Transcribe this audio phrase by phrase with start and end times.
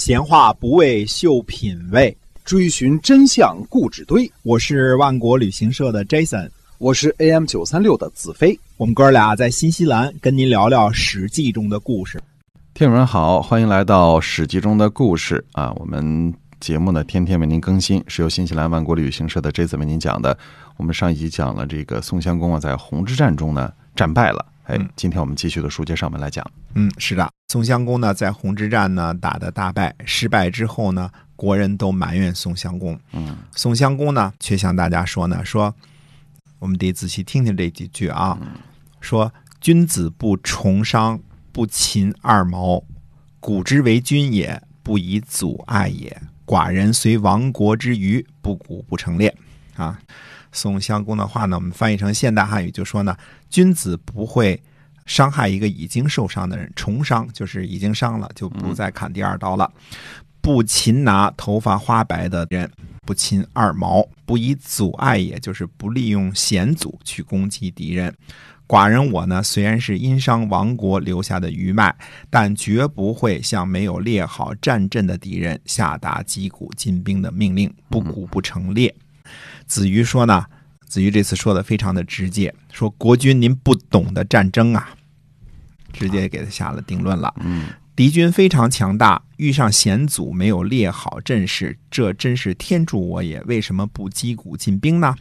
[0.00, 4.32] 闲话不为秀品味，追寻真相故纸堆。
[4.42, 8.58] 我是万国旅行社的 Jason，我是 AM 九三六的子飞。
[8.78, 12.18] 我们哥俩在新西兰跟您聊聊《史记》中的故事。
[12.72, 15.70] 听友们好，欢迎来到《史记》中的故事啊！
[15.72, 20.34] 我们节目呢天天为您更新，是由新西兰万国旅行社的 Jason 为您讲的。
[20.78, 24.46] 我们上一集讲了这个宋襄公啊，在红之战中呢战败了。
[24.64, 26.42] 哎，今天我们继续的书接上文来讲。
[26.72, 32.96] 嗯，是的，宋襄公呢在闳之战呢打的大败，失败之后呢，国人都埋怨宋襄公。
[33.10, 35.74] 嗯，宋襄公呢却向大家说呢，说
[36.60, 38.38] 我们得仔细听听这几句啊，
[39.00, 41.18] 说君子不重伤，
[41.50, 42.84] 不秦二毛，
[43.40, 46.22] 古之为君也，不以阻碍也。
[46.46, 49.36] 寡人虽亡国之余，不鼓不成列。
[49.74, 49.98] 啊。
[50.52, 53.16] 宋襄公的话呢，我们翻译成现代汉语就说呢，
[53.48, 54.62] 君子不会
[55.10, 59.68] 伤害一个已经受伤的人，重伤就是已经伤了，就不再砍第二刀了。
[60.40, 62.70] 不擒拿头发花白的人，
[63.04, 68.14] 不擒二毛，不以阻碍，也就是不利用险阻去攻击敌人。
[68.68, 71.92] 寡人我呢，虽然是因伤亡国留下的余脉，
[72.30, 78.94] 但绝不会向没有列好战阵的敌人下达击鼓进兵的命令，不鼓不成列。
[79.66, 80.46] 子瑜说呢，
[80.86, 84.88] 子瑜这次说的非常的直接，说国君您不懂得战争啊，
[85.92, 87.32] 直接给他下了定论了。
[87.40, 93.40] 嗯，敌军非常强大，遇上险阻没有列好阵势，这真是天助我也。
[93.42, 95.14] 为什么不击鼓进兵呢？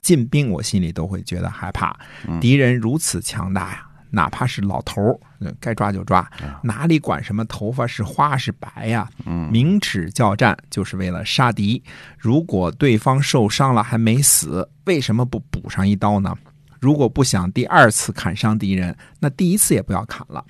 [0.00, 1.98] 进兵我心里都会觉得害怕，
[2.40, 3.84] 敌人如此强大呀。
[4.10, 5.20] 哪怕是老头儿，
[5.60, 6.26] 该抓就抓，
[6.62, 9.06] 哪里管什么头发是花是白呀？
[9.50, 11.82] 明尺叫战就是为了杀敌。
[12.16, 16.34] 如果对方受伤了还没死，为什么不补上一刀呢？
[16.80, 20.44] 如果不想第二次砍伤敌人，那第一次也不要砍了。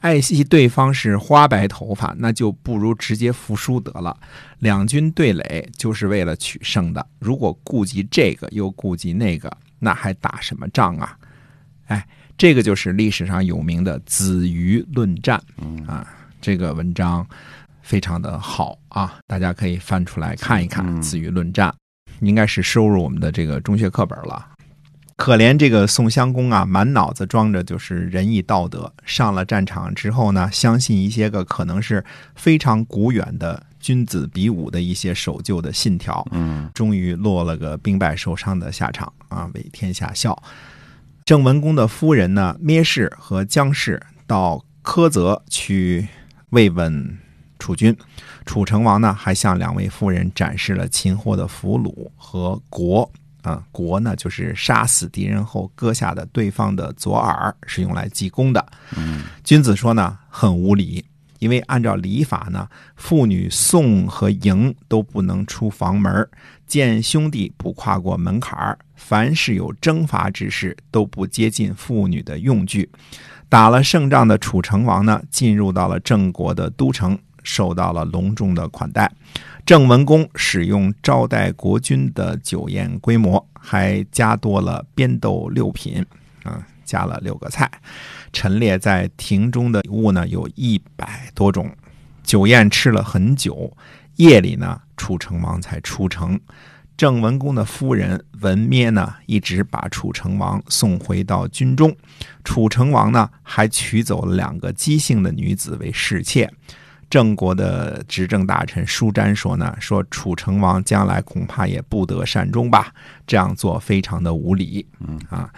[0.00, 4.16] 爱惜对方是花白头发，那就不如直接服输得了。
[4.60, 11.16] 两军对垒就是为了取胜的，如果顾及这个又顾及那个，那还打什么仗啊？
[11.86, 12.06] 哎。
[12.36, 15.42] 这个就是历史上有名的《子瑜论战》
[15.90, 16.06] 啊，
[16.40, 17.26] 这个文章
[17.82, 21.68] 非常的好啊，大家可以翻出来看一看《子瑜论战》，
[22.20, 24.50] 应该是收入我们的这个中学课本了。
[25.18, 32.02] 可怜这个宋襄公啊，满脑子装着就是仁义道德，上了战场之后呢，相信一些个可能是
[32.36, 39.12] 非常古远的君子比武的一些守旧的信条，嗯，终于落了个兵败受伤的下场。
[39.28, 40.40] 啊，为天下笑。
[41.24, 46.06] 郑文公的夫人呢，蔑氏和姜氏到苛责去
[46.50, 47.18] 慰问
[47.58, 47.94] 楚军，
[48.46, 53.10] 楚成王呢还向两位夫人展示了擒获的俘虏和国
[53.48, 58.64] 啊国呢就是杀死敌人后割下的对方的左耳，是用来记功的。
[58.96, 61.04] 嗯，君子说呢很无礼。
[61.38, 66.28] 因为按照礼法呢，妇女送和迎都不能出房门
[66.66, 72.90] 见兄弟不跨过门槛凡是有征伐之事都不接近妇女的用具。
[73.48, 77.16] 打了胜仗的楚成王呢，进入到了郑国的都城，
[77.48, 79.10] 受到了隆重的款待。
[79.64, 86.04] 郑文公使用招待国君的酒宴规模，还加多了边豆六品，
[86.42, 87.70] 啊，加了六个菜。
[88.34, 91.70] 陈列在庭中的礼物呢，有一百多种。
[92.22, 93.74] 酒宴吃了很久，
[94.16, 96.38] 夜里呢，楚成王才出城。
[96.96, 101.96] 郑文公的夫人文咩呢，一直把楚成王送回到军中。
[102.42, 106.50] 楚成王呢，还娶走了两个姬姓的女子为侍妾。
[107.10, 112.92] 郑国的执政大臣舒詹说呢，说楚成王将来恐怕也不得善终吧，
[113.26, 114.86] 这样做非常的无礼。
[115.00, 115.50] 嗯啊。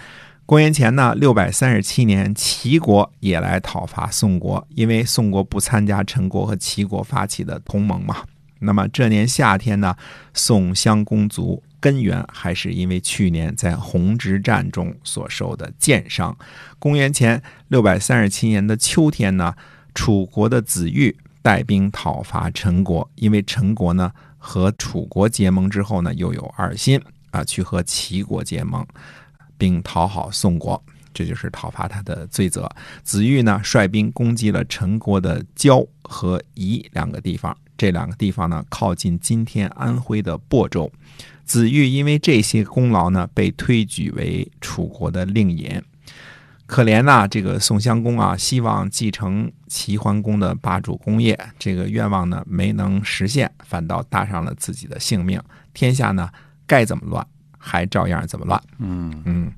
[0.46, 8.24] 公元前呢，六百三十七年，齐国也来讨伐宋国，因为宋国不参加陈国和齐国发起的同盟嘛。
[8.58, 9.94] 那么这年夏天呢，
[10.34, 16.36] 宋襄公族，根源还是因为去年在闳之战中所受的箭伤。
[16.80, 19.54] 公元前六百三十七年的秋天呢，
[19.94, 27.00] 楚国的子玉带兵讨伐陈国，因为陈国呢和楚国结盟之后呢，又有二心
[27.30, 28.86] 啊，去和齐国结盟。
[29.58, 30.82] 并讨好宋国，
[31.12, 32.66] 这就是讨伐他的罪责。
[33.02, 40.90] 子玉呢，率兵攻击了陈国的焦和夷两个地方，这两个地方呢，靠近今天安徽的亳州。
[41.44, 45.68] 子玉因为这些功劳呢，被推举为楚国的令尹。
[46.70, 55.42] 可怜呐，这个宋襄公啊，希望继承齐桓公的霸主功业，这个愿望呢没能实现，反倒搭上了自己的性命。
[55.74, 56.30] 天下呢，
[56.68, 57.26] 该怎么乱？
[57.58, 58.62] 还照样怎么乱？
[58.78, 59.52] 嗯嗯，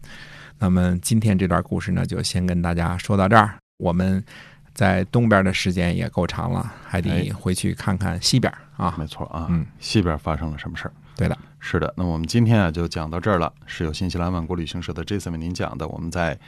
[0.58, 3.56] 那么今天这段故事呢，就先跟大家说到这儿。
[3.76, 4.24] 我们
[4.72, 8.94] 在东边的时间也够长了，还得哎回去看看西边啊。
[8.98, 10.92] 没错啊，嗯，西边发生了什么事儿？
[11.14, 16.38] 对的，是的，那我们今天啊就讲到这儿了，是由新西兰万国旅行社的 Jason 为您讲的，我们在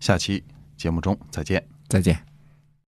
[0.00, 0.42] 下期
[0.76, 1.66] 节目中再见。
[1.88, 2.35] 再见。